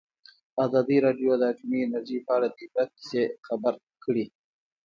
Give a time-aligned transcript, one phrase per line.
[0.65, 3.73] ازادي راډیو د اټومي انرژي په اړه د عبرت کیسې خبر
[4.03, 4.25] کړي.